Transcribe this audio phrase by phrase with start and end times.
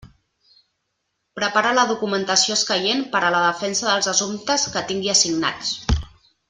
[1.39, 5.77] Prepara la documentació escaient per a la defensa dels assumptes que tingui assignats.